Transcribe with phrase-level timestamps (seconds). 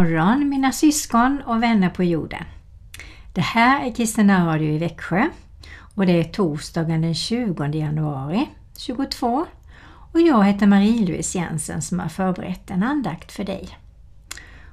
[0.00, 2.44] morgon mina syskon och vänner på jorden.
[3.32, 5.26] Det här är Kristina Radio i Växjö
[5.94, 8.48] och det är torsdagen den 20 januari
[8.78, 9.46] 22
[10.12, 13.78] och jag heter Marie-Louise Jensen som har förberett en andakt för dig.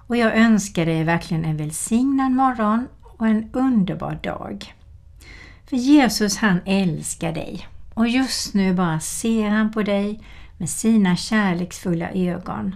[0.07, 4.73] Och jag önskar dig verkligen en välsignad morgon och en underbar dag.
[5.69, 10.23] För Jesus han älskar dig och just nu bara ser han på dig
[10.57, 12.75] med sina kärleksfulla ögon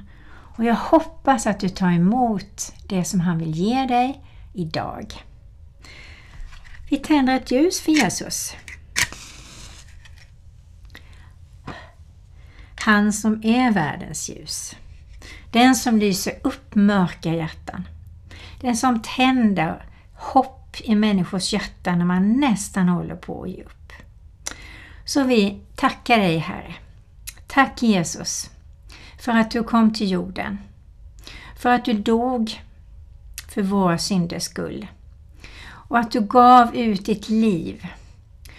[0.55, 4.23] och jag hoppas att du tar emot det som han vill ge dig
[4.53, 5.23] idag.
[6.89, 8.55] Vi tänder ett ljus för Jesus.
[12.75, 14.75] Han som är världens ljus.
[15.51, 17.87] Den som lyser upp mörka hjärtan.
[18.61, 23.93] Den som tänder hopp i människors hjärtan när man nästan håller på att ge upp.
[25.05, 26.75] Så vi tackar dig Herre.
[27.47, 28.49] Tack Jesus
[29.21, 30.57] för att du kom till jorden.
[31.57, 32.61] För att du dog
[33.47, 34.87] för våra synders skull.
[35.63, 37.87] Och att du gav ut ditt liv.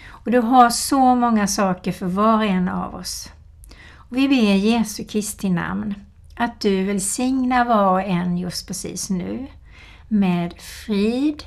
[0.07, 3.29] Och du har så många saker för var och en av oss.
[3.93, 5.95] Och vi ber Jesu Kristi namn
[6.35, 9.47] att du välsignar var och en just precis nu
[10.07, 11.43] med frid,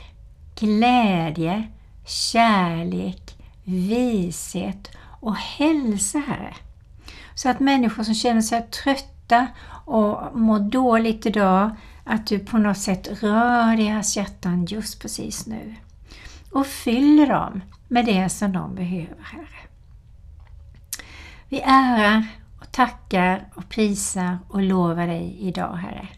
[0.61, 1.69] glädje,
[2.07, 6.55] kärlek, vishet och hälsa, Herre.
[7.37, 9.47] Så att människor som känner sig trötta
[9.85, 11.71] och mår dåligt idag,
[12.05, 15.75] att du på något sätt rör deras hjärtan just precis nu.
[16.53, 19.69] Och fyller dem med det som de behöver, Herre.
[21.49, 22.27] Vi ärar
[22.61, 26.09] och tackar och prisar och lovar dig idag, Herre.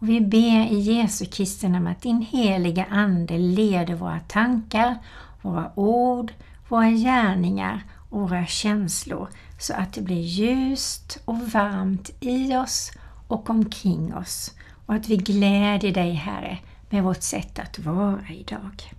[0.00, 4.98] Och vi ber i Jesu Kristi namn att din heliga Ande leder våra tankar,
[5.42, 6.32] våra ord,
[6.68, 9.28] våra gärningar och våra känslor
[9.58, 12.92] så att det blir ljust och varmt i oss
[13.28, 14.54] och omkring oss
[14.86, 16.58] och att vi glädjer dig Herre
[16.90, 18.92] med vårt sätt att vara idag.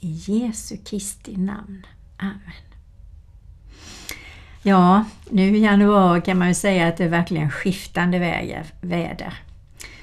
[0.00, 1.86] I Jesu Kristi namn.
[2.16, 2.72] Amen.
[4.62, 8.18] Ja, nu i januari kan man ju säga att det är verkligen skiftande
[8.80, 9.34] väder.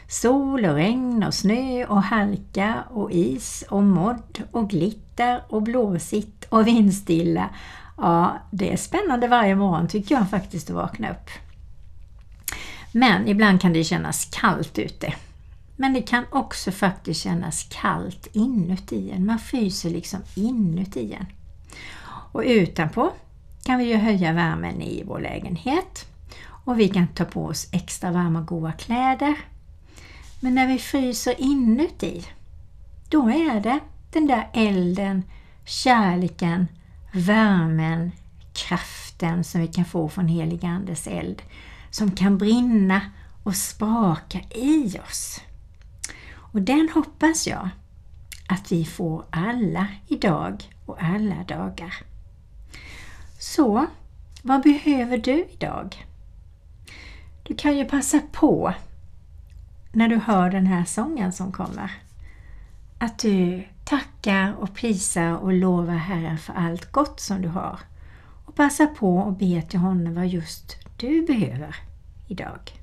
[0.07, 6.45] Sol och regn och snö och halka och is och modd och glitter och blåsigt
[6.50, 7.50] och vindstilla
[8.02, 11.30] Ja, det är spännande varje morgon tycker jag faktiskt att vakna upp.
[12.92, 15.14] Men ibland kan det kännas kallt ute.
[15.76, 19.26] Men det kan också faktiskt kännas kallt inuti en.
[19.26, 21.26] Man fryser liksom inuti en.
[22.32, 23.12] Och utanpå
[23.64, 26.06] kan vi ju höja värmen i vår lägenhet.
[26.66, 29.36] Och vi kan ta på oss extra varma goda kläder.
[30.40, 32.26] Men när vi fryser inuti,
[33.10, 33.80] då är det
[34.12, 35.24] den där elden,
[35.66, 36.68] kärleken,
[37.12, 38.12] värmen,
[38.53, 41.42] kraften som vi kan få från helig Andes eld
[41.90, 43.02] som kan brinna
[43.44, 45.42] och spaka i oss.
[46.34, 47.69] Och den hoppas jag
[48.48, 51.94] att vi får alla idag och alla dagar.
[53.40, 53.86] Så,
[54.42, 56.06] vad behöver du idag?
[57.44, 58.74] Du kan ju passa på
[59.92, 61.92] när du hör den här sången som kommer
[62.98, 67.79] att du tackar och prisar och lovar Herren för allt gott som du har
[68.45, 71.75] och passa på att be till honom vad just du behöver
[72.27, 72.78] idag.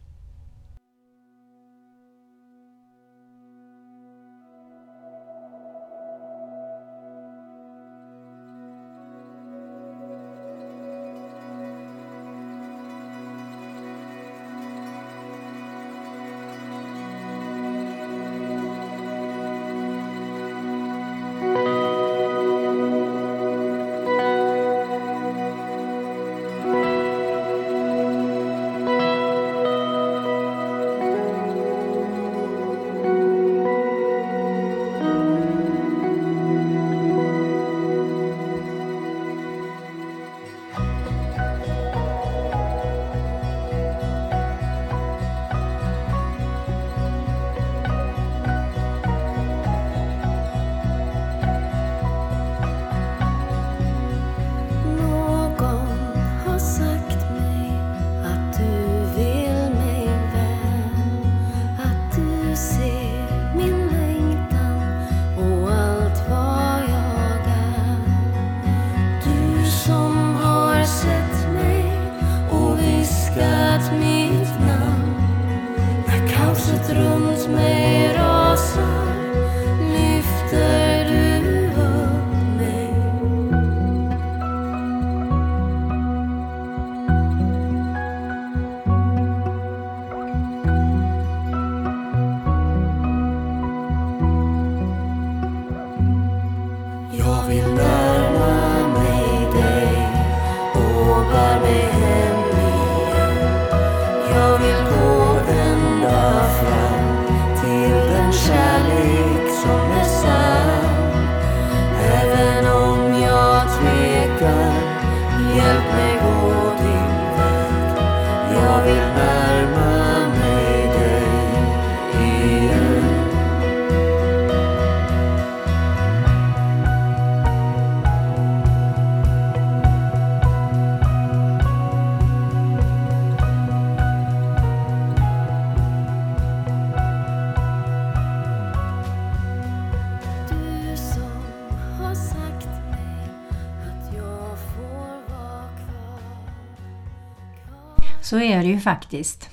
[148.27, 149.51] Så är det ju faktiskt.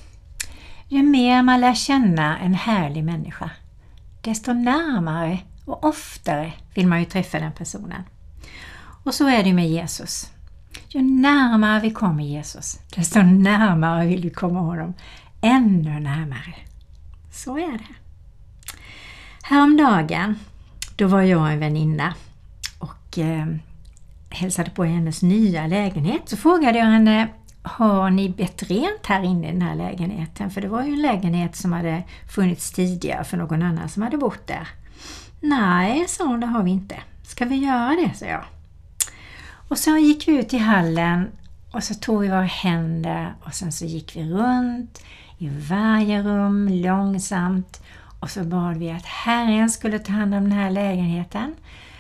[0.88, 3.50] Ju mer man lär känna en härlig människa,
[4.22, 8.04] desto närmare och oftare vill man ju träffa den personen.
[9.04, 10.32] Och så är det med Jesus.
[10.88, 14.94] Ju närmare vi kommer Jesus, desto närmare vill vi komma honom.
[15.42, 16.56] Ännu närmare.
[17.32, 17.96] Så är det.
[19.44, 20.36] Häromdagen,
[20.96, 22.14] då var jag och en väninna
[22.80, 23.46] och eh,
[24.30, 26.30] hälsade på hennes nya lägenhet.
[26.30, 27.30] Så frågade jag henne,
[27.64, 30.52] har ni bett rent här inne i den här lägenheten?
[30.52, 32.04] För det var ju en lägenhet som hade
[32.36, 34.68] funnits tidigare för någon annan som hade bott där.
[35.40, 36.96] Nej, sa hon, det har vi inte.
[37.24, 38.44] Ska vi göra det, sa jag.
[39.68, 41.32] Och så gick vi ut i hallen
[41.72, 45.04] och så tog vi våra händer och sen så gick vi runt
[45.38, 47.82] i varje rum långsamt
[48.20, 51.56] och så bad vi att Herren skulle ta hand om den här lägenheten,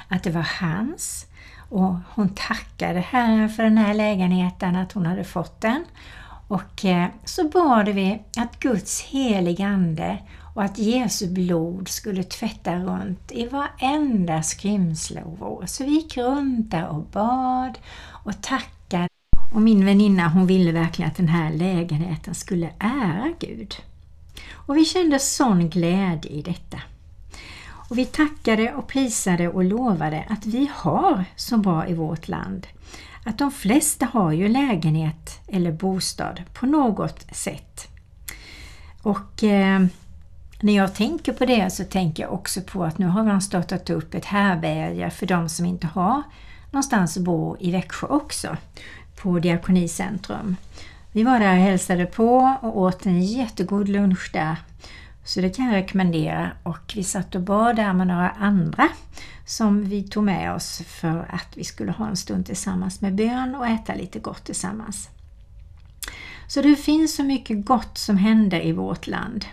[0.07, 1.25] att det var hans
[1.73, 5.85] och hon tackade Herren för den här lägenheten, att hon hade fått den.
[6.47, 10.17] Och eh, så bad vi att Guds heliga Ande
[10.55, 15.63] och att Jesu blod skulle tvätta runt i varenda skrymsle och vrå.
[15.65, 17.77] Så vi gick runt där och bad
[18.23, 19.07] och tackade.
[19.53, 23.75] Och min väninna hon ville verkligen att den här lägenheten skulle ära Gud.
[24.51, 26.77] Och vi kände sån glädje i detta.
[27.93, 32.67] Och vi tackade och prisade och lovade att vi har så bra i vårt land.
[33.25, 37.87] Att de flesta har ju lägenhet eller bostad på något sätt.
[39.01, 39.85] Och eh,
[40.61, 43.89] när jag tänker på det så tänker jag också på att nu har man startat
[43.89, 46.23] upp ett härbärge för de som inte har
[46.71, 48.57] någonstans att bo i Växjö också,
[49.21, 50.55] på Diakonicentrum.
[51.11, 54.55] Vi var där och hälsade på och åt en jättegod lunch där.
[55.25, 56.51] Så det kan jag rekommendera.
[56.63, 58.89] Och vi satt och bad där med några andra
[59.45, 63.55] som vi tog med oss för att vi skulle ha en stund tillsammans med bön
[63.55, 65.09] och äta lite gott tillsammans.
[66.47, 69.45] Så det finns så mycket gott som händer i vårt land.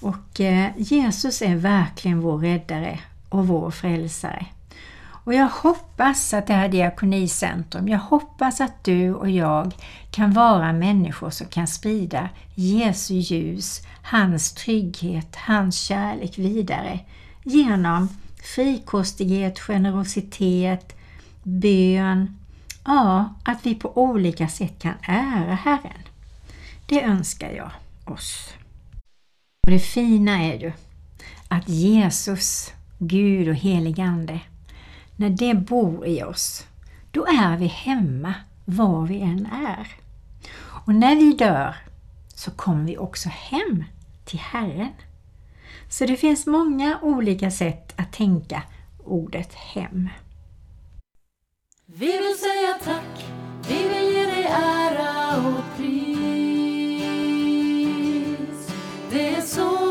[0.00, 4.46] Och eh, Jesus är verkligen vår räddare och vår frälsare.
[5.26, 9.74] Och jag hoppas att det här Diakonicentrum, jag hoppas att du och jag
[10.10, 17.00] kan vara människor som kan sprida Jesu ljus, hans trygghet, hans kärlek vidare
[17.44, 18.08] genom
[18.54, 20.96] frikostighet, generositet,
[21.42, 22.38] bön,
[22.84, 26.02] ja, att vi på olika sätt kan ära Herren.
[26.86, 27.70] Det önskar jag
[28.04, 28.48] oss.
[29.66, 30.72] Och det fina är ju
[31.48, 34.40] att Jesus, Gud och helig Ande,
[35.16, 36.66] när det bor i oss,
[37.10, 39.88] då är vi hemma var vi än är.
[40.86, 41.76] Och när vi dör
[42.34, 43.84] så kommer vi också hem
[44.24, 44.92] till Herren.
[45.88, 48.62] Så det finns många olika sätt att tänka
[49.04, 50.08] ordet hem.
[51.86, 53.24] Vi vill säga tack,
[53.68, 56.26] vi vill ge dig ära och pris.
[59.10, 59.85] Det är så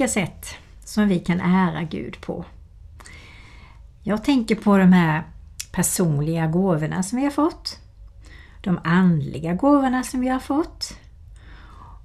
[0.00, 0.54] olika sätt
[0.84, 2.44] som vi kan ära Gud på.
[4.02, 5.22] Jag tänker på de här
[5.72, 7.78] personliga gåvorna som vi har fått.
[8.62, 10.98] De andliga gåvorna som vi har fått.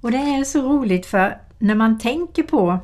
[0.00, 2.78] Och det är så roligt för när man tänker på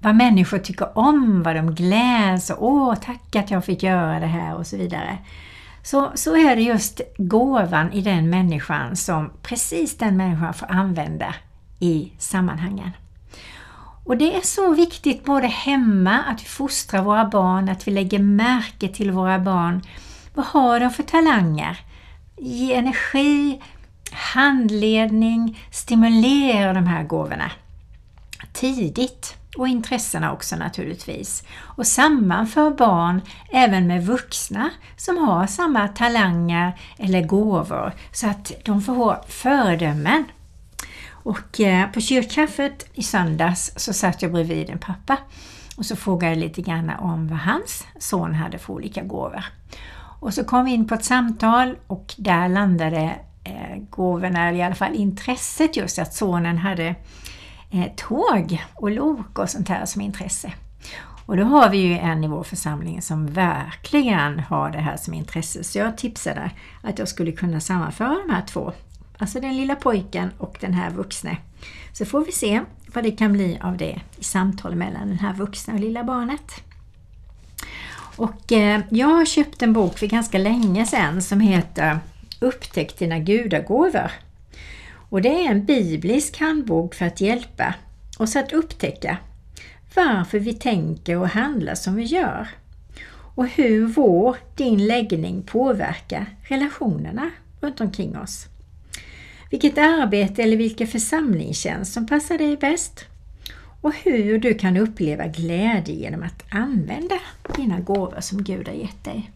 [0.00, 4.26] vad människor tycker om, vad de gläds och åh tack att jag fick göra det
[4.26, 5.18] här och så vidare.
[5.82, 11.34] Så, så är det just gåvan i den människan som precis den människan får använda
[11.78, 12.90] i sammanhangen.
[14.08, 18.18] Och det är så viktigt både hemma, att vi fostrar våra barn, att vi lägger
[18.18, 19.82] märke till våra barn.
[20.34, 21.80] Vad har de för talanger?
[22.36, 23.60] Ge energi,
[24.12, 27.50] handledning, stimulera de här gåvorna
[28.52, 31.42] tidigt och intressena också naturligtvis.
[31.60, 33.20] Och sammanför barn
[33.52, 40.24] även med vuxna som har samma talanger eller gåvor så att de får föredömen.
[41.28, 45.18] Och eh, på kyrkkaffet i söndags så satt jag bredvid en pappa
[45.76, 49.44] och så frågade jag lite grann om vad hans son hade för olika gåvor.
[50.20, 54.62] Och så kom vi in på ett samtal och där landade eh, gåvorna, eller i
[54.62, 56.94] alla fall intresset just att sonen hade
[57.70, 60.52] eh, tåg och lok och sånt här som intresse.
[61.26, 65.14] Och då har vi ju en i vår församling som verkligen har det här som
[65.14, 65.64] intresse.
[65.64, 66.50] Så jag tipsade
[66.82, 68.72] att jag skulle kunna sammanföra de här två.
[69.18, 71.36] Alltså den lilla pojken och den här vuxne.
[71.92, 72.60] Så får vi se
[72.94, 76.52] vad det kan bli av det i samtal mellan den här vuxna och lilla barnet.
[78.16, 81.98] Och eh, jag har köpt en bok för ganska länge sedan som heter
[82.40, 84.10] Upptäck dina gudagåvor.
[85.10, 87.74] Och det är en biblisk handbok för att hjälpa
[88.18, 89.18] oss att upptäcka
[89.94, 92.48] varför vi tänker och handlar som vi gör
[93.34, 98.46] och hur vår, din läggning påverkar relationerna runt omkring oss.
[99.50, 103.04] Vilket arbete eller vilken församlingstjänst som passar dig bäst
[103.80, 107.18] och hur du kan uppleva glädje genom att använda
[107.56, 109.30] dina gåvor som Gud har gett dig.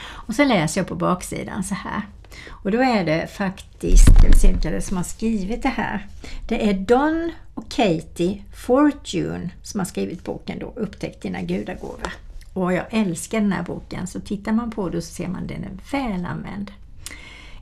[0.00, 2.02] Och så läser jag på baksidan så här.
[2.48, 6.06] Och då är det faktiskt, jag vet inte det som har skrivit det här.
[6.48, 12.12] Det är Don och Katie Fortune som har skrivit boken då, Upptäck dina gudagåvor.
[12.52, 15.48] Och jag älskar den här boken, så tittar man på den så ser man att
[15.48, 16.70] den är väl använd.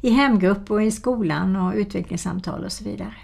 [0.00, 3.14] I hemgrupp och i skolan och utvecklingssamtal och så vidare.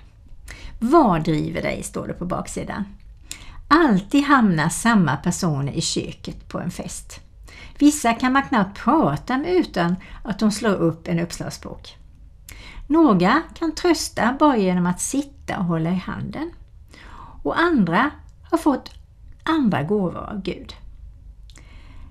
[0.78, 2.84] Vad driver dig, står det på baksidan.
[3.68, 7.20] Alltid hamnar samma personer i köket på en fest.
[7.78, 11.96] Vissa kan man knappt prata med utan att de slår upp en uppslagsbok.
[12.86, 16.50] Några kan trösta bara genom att sitta och hålla i handen.
[17.42, 18.10] Och andra
[18.50, 18.90] har fått
[19.42, 20.74] andra gåvor av Gud.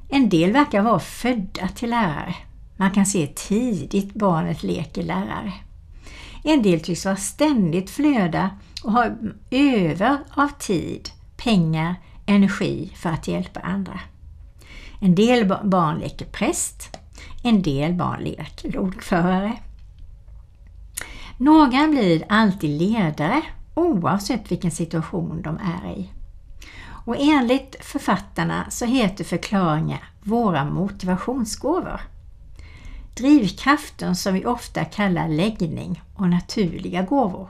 [0.09, 2.35] En del verkar vara födda till lärare.
[2.81, 5.53] Man kan se tidigt barnet leker lärare.
[6.43, 8.49] En del tycks vara ständigt flöda
[8.83, 9.05] och ha
[9.51, 11.95] över av tid, pengar,
[12.25, 13.99] energi för att hjälpa andra.
[14.99, 16.97] En del barn leker präst,
[17.43, 19.53] en del barn leker lokförare.
[21.37, 23.41] Några blir alltid ledare
[23.73, 26.09] oavsett vilken situation de är i.
[27.05, 32.01] Och enligt författarna så heter förklaringen Våra motivationsgåvor.
[33.13, 37.49] Drivkraften som vi ofta kallar läggning och naturliga gåvor.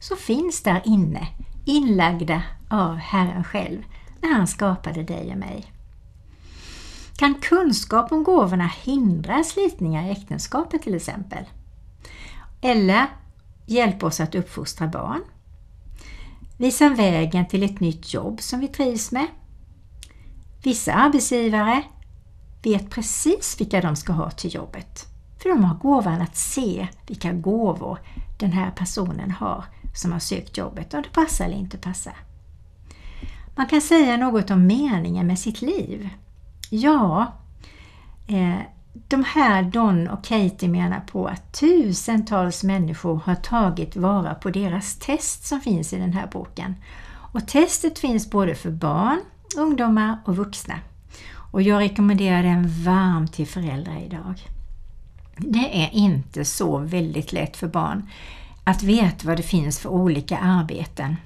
[0.00, 1.28] Så finns där inne,
[1.64, 3.82] inlagda av Herren själv
[4.22, 5.72] när han skapade dig och mig.
[7.16, 11.44] Kan kunskap om gåvorna hindra slitningar i äktenskapet till exempel?
[12.60, 13.06] Eller
[13.66, 15.22] hjälpa oss att uppfostra barn?
[16.58, 19.26] Visa vägen till ett nytt jobb som vi trivs med?
[20.62, 21.82] Vissa arbetsgivare
[22.66, 25.06] vet precis vilka de ska ha till jobbet.
[25.38, 27.98] För de har gåvan att se vilka gåvor
[28.38, 32.16] den här personen har som har sökt jobbet, om det passar eller inte passar.
[33.56, 36.08] Man kan säga något om meningen med sitt liv.
[36.70, 37.32] Ja,
[38.26, 38.60] eh,
[39.08, 44.98] de här Don och Katie menar på att tusentals människor har tagit vara på deras
[44.98, 46.74] test som finns i den här boken.
[47.32, 49.20] Och testet finns både för barn,
[49.56, 50.74] ungdomar och vuxna.
[51.56, 54.34] Och jag rekommenderar den varmt till föräldrar idag.
[55.36, 58.08] Det är inte så väldigt lätt för barn
[58.64, 61.16] att veta vad det finns för olika arbeten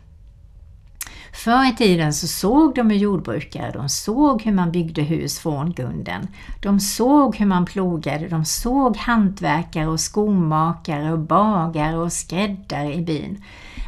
[1.32, 6.28] Förr i tiden så såg de jordbrukare, de såg hur man byggde hus från grunden.
[6.62, 13.00] De såg hur man plogade, de såg hantverkare och skomakare och bagare och skräddare i
[13.00, 13.44] byn.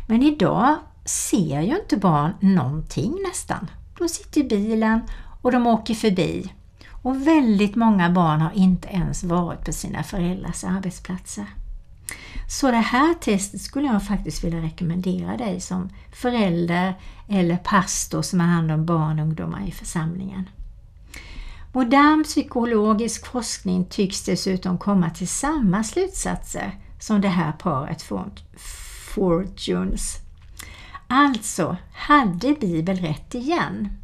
[0.08, 3.70] Men idag ser ju inte barn någonting nästan.
[3.98, 5.00] De sitter i bilen
[5.42, 6.52] och de åker förbi.
[7.02, 11.46] Och väldigt många barn har inte ens varit på sina föräldrars arbetsplatser.
[12.48, 16.94] Så det här testet skulle jag faktiskt vilja rekommendera dig som förälder
[17.28, 20.48] eller pastor som har hand om barn och ungdomar i församlingen.
[21.72, 28.30] Modern psykologisk forskning tycks dessutom komma till samma slutsatser som det här paret från
[29.14, 30.16] Fortunes.
[31.06, 34.01] Alltså hade Bibeln rätt igen.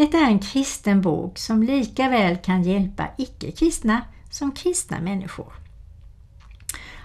[0.00, 5.52] Detta är en kristen bok som lika väl kan hjälpa icke-kristna som kristna människor.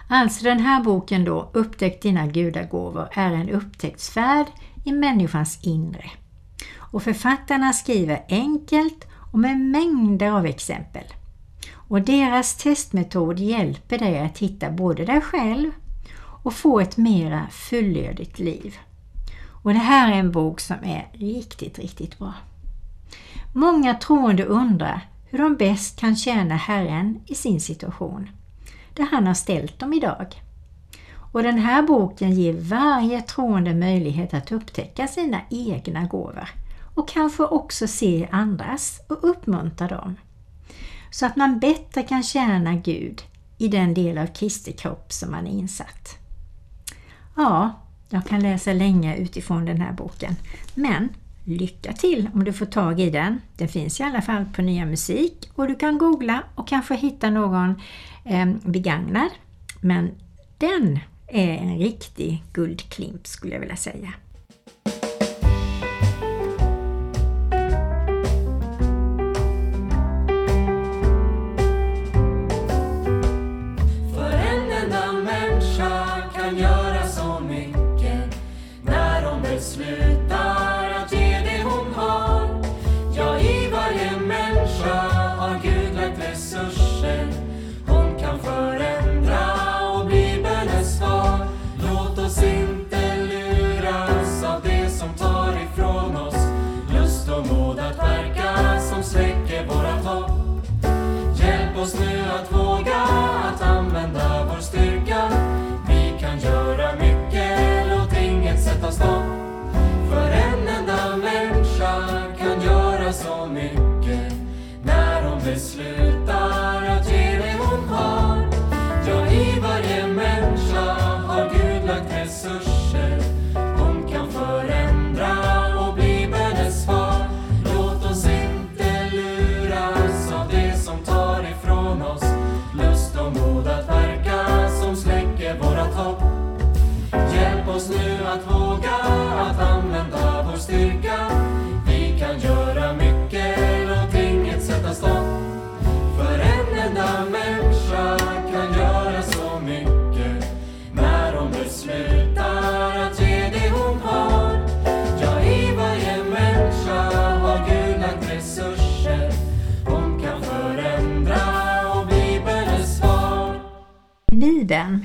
[0.09, 4.45] Alltså den här boken då, Upptäck dina gudagåvor, är en upptäcktsfärd
[4.85, 6.11] i människans inre.
[6.77, 11.05] Och författarna skriver enkelt och med mängder av exempel.
[11.73, 15.71] Och deras testmetod hjälper dig att hitta både dig själv
[16.43, 18.77] och få ett mera fullödigt liv.
[19.63, 22.33] Och det här är en bok som är riktigt, riktigt bra.
[23.57, 28.29] Många troende undrar hur de bäst kan tjäna Herren i sin situation,
[28.93, 30.41] där han har ställt dem idag.
[31.31, 36.49] Och den här boken ger varje troende möjlighet att upptäcka sina egna gåvor
[36.95, 40.15] och kanske också se andras och uppmuntra dem.
[41.11, 43.21] Så att man bättre kan tjäna Gud
[43.57, 46.17] i den del av Kristi kropp som man är insatt.
[47.35, 47.71] Ja,
[48.09, 50.35] jag kan läsa länge utifrån den här boken.
[50.73, 51.09] Men
[51.45, 53.41] lycka till om du får tag i den.
[53.57, 57.29] Den finns i alla fall på Nya Musik och du kan googla och kanske hitta
[57.29, 57.81] någon
[58.23, 59.29] eh, begagnad.
[59.81, 60.11] Men
[60.57, 64.13] den är en riktig guldklimp skulle jag vilja säga.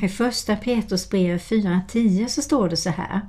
[0.02, 3.20] I första Petrusbrevet 4.10 så står det så här.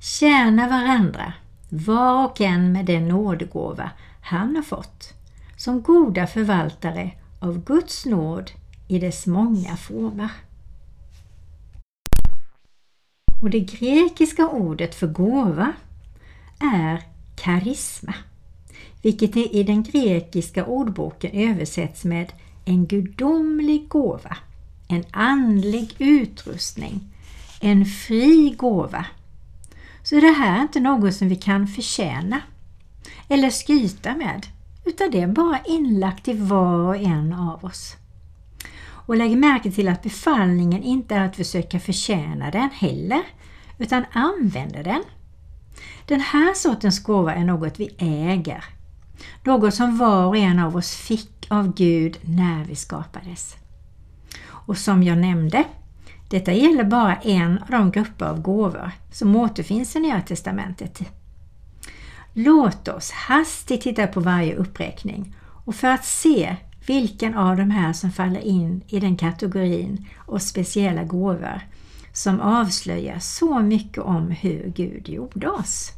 [0.00, 1.32] Tjäna varandra,
[1.68, 5.14] var och en med den nådegåva han har fått,
[5.56, 8.50] som goda förvaltare av Guds nåd
[8.88, 10.30] i dess många former.
[13.42, 15.72] Och det grekiska ordet för gåva
[16.60, 17.02] är
[17.36, 18.14] karisma,
[19.02, 22.32] vilket i den grekiska ordboken översätts med
[22.64, 24.36] en gudomlig gåva
[24.88, 27.00] en andlig utrustning,
[27.60, 29.06] en fri gåva.
[30.02, 32.40] Så det här är inte något som vi kan förtjäna
[33.28, 34.46] eller skryta med,
[34.84, 37.96] utan det är bara inlagt i var och en av oss.
[38.80, 43.22] Och lägg märke till att befallningen inte är att försöka förtjäna den heller,
[43.78, 45.02] utan använda den.
[46.06, 48.64] Den här sortens gåva är något vi äger,
[49.44, 53.56] något som var och en av oss fick av Gud när vi skapades.
[54.68, 55.64] Och som jag nämnde,
[56.28, 61.00] detta gäller bara en av de grupper av gåvor som återfinns i Nya Testamentet.
[62.32, 67.92] Låt oss hastigt titta på varje uppräkning och för att se vilken av de här
[67.92, 71.60] som faller in i den kategorin och speciella gåvor
[72.12, 75.90] som avslöjar så mycket om hur Gud gjorde oss.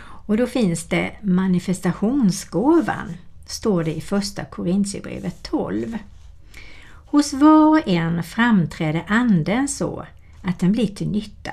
[0.00, 5.98] Och då finns det manifestationsgåvan, står det i första Korintierbrevet 12.
[7.10, 10.06] Hos var och en framträder Anden så
[10.42, 11.52] att den blir till nytta.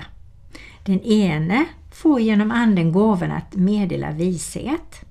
[0.83, 5.05] Den ene får genom Anden gåvan att meddela vishet.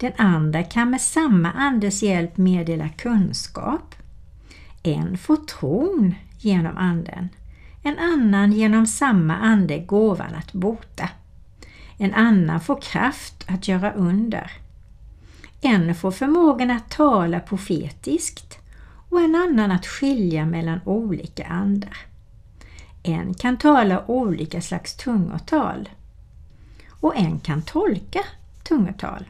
[0.00, 3.94] Den andra kan med samma Andes hjälp meddela kunskap.
[4.82, 7.28] En får tron genom anden,
[7.82, 11.08] en annan genom samma ande gåvan att bota.
[11.96, 14.50] En annan får kraft att göra under.
[15.60, 18.61] En får förmågan att tala profetiskt
[19.12, 21.96] och en annan att skilja mellan olika andar.
[23.02, 25.88] En kan tala olika slags tungotal
[26.90, 28.20] och en kan tolka
[28.64, 29.24] tungotal,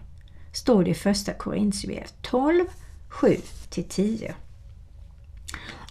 [0.52, 2.64] står det i Första Korinthierbrevet 12,
[3.10, 4.32] 7-10.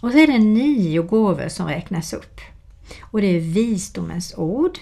[0.01, 2.41] Och så är det nio gåvor som räknas upp.
[3.01, 4.79] Och det är visdomens ord.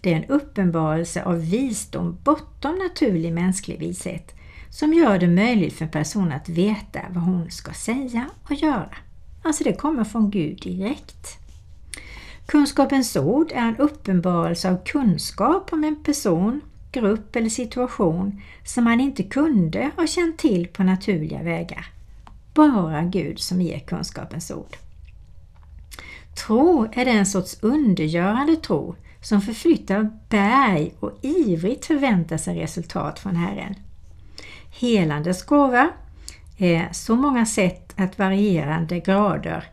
[0.00, 4.34] Det är en uppenbarelse av visdom bortom naturlig mänsklig vishet
[4.70, 8.94] som gör det möjligt för en person att veta vad hon ska säga och göra.
[9.42, 11.26] Alltså det kommer från Gud direkt.
[12.46, 16.60] Kunskapens ord är en uppenbarelse av kunskap om en person,
[16.92, 21.86] grupp eller situation som man inte kunde ha känt till på naturliga vägar.
[22.54, 24.76] Bara Gud som ger kunskapens ord.
[26.46, 33.36] Tro är den sorts undergörande tro som förflyttar berg och ivrigt förväntar sig resultat från
[33.36, 33.74] Herren.
[34.80, 35.88] Helandets gåva
[36.56, 39.64] är eh, så många sätt att varierande grader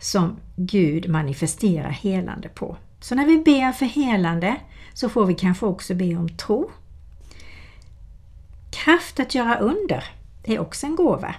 [0.00, 2.76] som Gud manifesterar helande på.
[3.00, 4.56] Så när vi ber för helande
[4.94, 6.70] så får vi kanske också be om tro.
[8.70, 10.04] Kraft att göra under
[10.44, 11.34] är också en gåva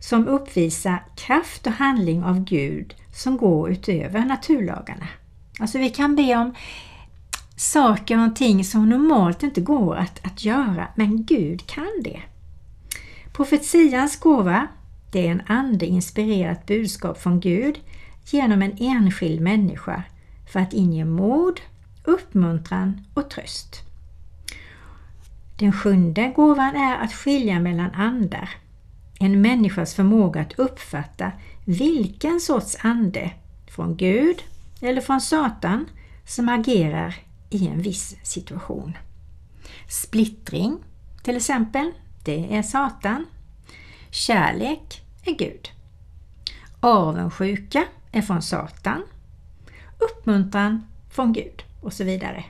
[0.00, 5.08] som uppvisar kraft och handling av Gud som går utöver naturlagarna.
[5.60, 6.54] Alltså vi kan be om
[7.56, 12.20] saker och ting som normalt inte går att, att göra, men Gud kan det.
[13.40, 14.68] Profetians gåva,
[15.10, 17.80] det är en andeinspirerat budskap från Gud
[18.30, 20.02] genom en enskild människa
[20.52, 21.60] för att inge mod,
[22.04, 23.80] uppmuntran och tröst.
[25.58, 28.50] Den sjunde gåvan är att skilja mellan andar.
[29.20, 31.32] En människas förmåga att uppfatta
[31.64, 33.30] vilken sorts ande,
[33.70, 34.42] från Gud
[34.80, 35.86] eller från Satan,
[36.26, 37.14] som agerar
[37.50, 38.96] i en viss situation.
[39.88, 40.78] Splittring
[41.22, 41.92] till exempel,
[42.24, 43.26] det är Satan.
[44.10, 45.70] Kärlek är Gud.
[46.80, 49.02] Avundsjuka är från Satan.
[49.98, 52.44] Uppmuntran från Gud och så vidare.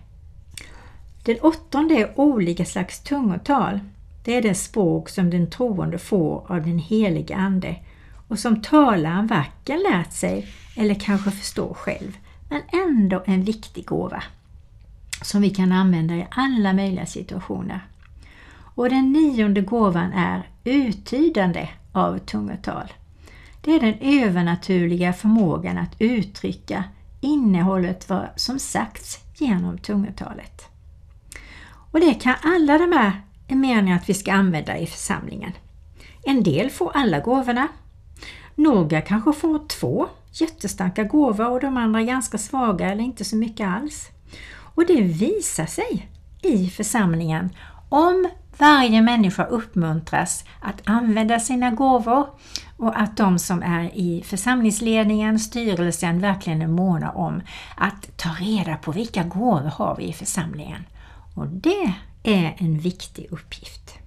[1.24, 3.80] Den åttonde är olika slags tungotal.
[4.24, 7.76] Det är det språk som den troende får av den helige Ande
[8.28, 12.16] och som talaren varken lärt sig eller kanske förstår själv,
[12.48, 14.22] men ändå en viktig gåva
[15.22, 17.80] som vi kan använda i alla möjliga situationer.
[18.80, 22.92] Och den nionde gåvan är uttydande av tungotal.
[23.60, 26.84] Det är den övernaturliga förmågan att uttrycka
[27.20, 30.68] innehållet vad som sagts genom tungotalet.
[31.90, 35.52] Och det kan alla de här är meningen att vi ska använda i församlingen.
[36.22, 37.68] En del får alla gåvorna.
[38.54, 43.68] Några kanske får två jättestarka gåvor och de andra ganska svaga eller inte så mycket
[43.68, 44.08] alls.
[44.74, 46.08] Och det visar sig
[46.42, 47.50] i församlingen
[47.88, 48.28] om
[48.60, 52.26] varje människa uppmuntras att använda sina gåvor
[52.76, 57.42] och att de som är i församlingsledningen, styrelsen, verkligen är måna om
[57.76, 60.84] att ta reda på vilka gåvor har vi i församlingen.
[61.36, 63.98] Och det är en viktig uppgift.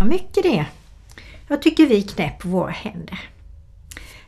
[0.00, 0.66] Vad mycket det.
[1.48, 3.20] Jag tycker vi knäpper våra händer.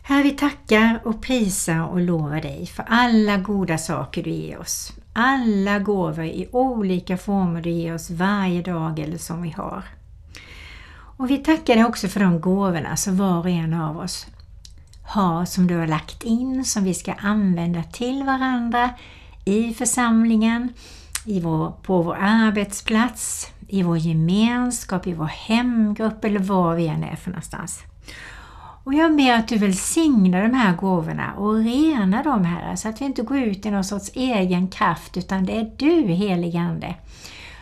[0.02, 4.92] Herre, vi tackar och prisar och lovar dig för alla goda saker du ger oss.
[5.12, 9.82] Alla gåvor i olika former du ger oss varje dag eller som vi har.
[11.16, 14.26] Och vi tackar dig också för de gåvorna som var och en av oss
[15.02, 18.90] har som du har lagt in som vi ska använda till varandra
[19.44, 20.72] i församlingen,
[21.24, 27.04] i vår, på vår arbetsplats, i vår gemenskap, i vår hemgrupp eller var vi än
[27.04, 27.82] är för någonstans.
[28.90, 33.00] Och jag ber att du välsignar de här gåvorna och rena dem här så att
[33.00, 36.94] vi inte går ut i någon sorts egen kraft utan det är du heligande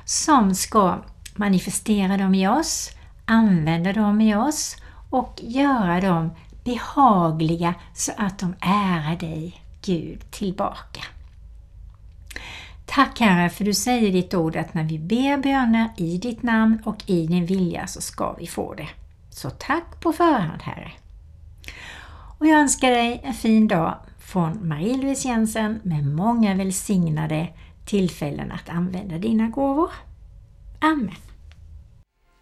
[0.04, 0.98] som ska
[1.36, 2.90] manifestera dem i oss,
[3.24, 4.76] använda dem i oss
[5.10, 6.30] och göra dem
[6.64, 11.00] behagliga så att de ärar dig, Gud, tillbaka.
[12.86, 16.42] Tack Herre för du säger i ditt ord att när vi ber böner i ditt
[16.42, 18.88] namn och i din vilja så ska vi få det.
[19.30, 20.92] Så tack på förhand Herre.
[22.38, 27.48] Och jag önskar dig en fin dag från Marie-Louise Jensen med många välsignade
[27.86, 29.90] tillfällen att använda dina gåvor.
[30.80, 31.14] Amen.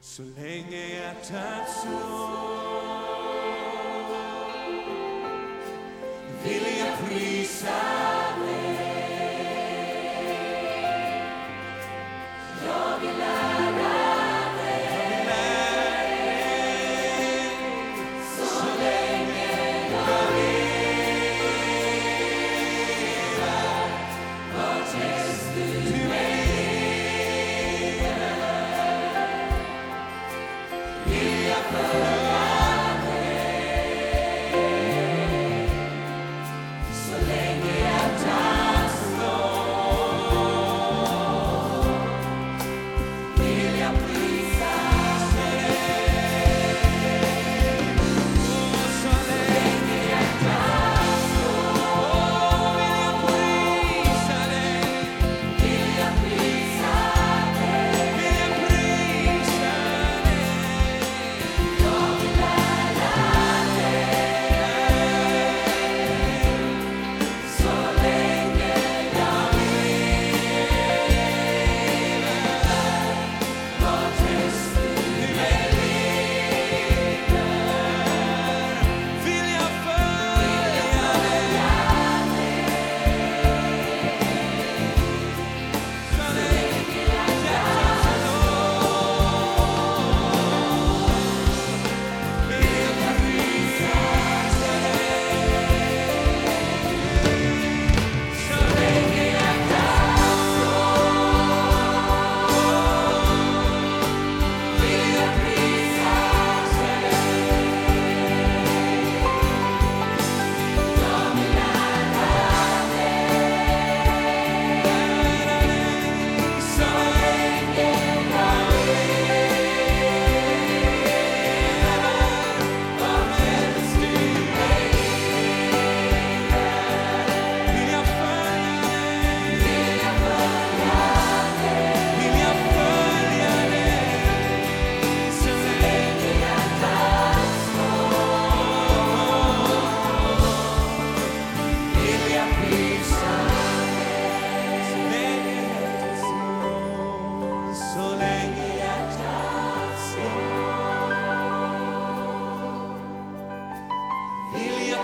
[0.00, 2.56] Så länge hjärtat slår
[6.44, 7.85] vill jag prisa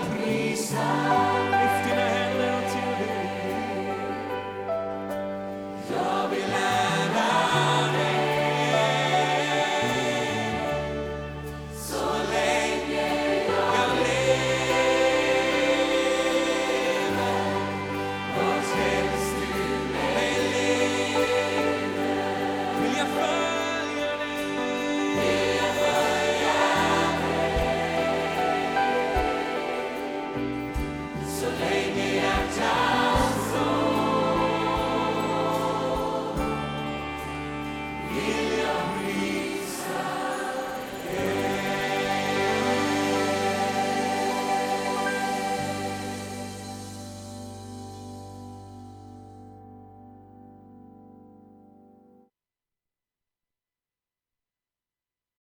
[0.01, 1.62] prisa.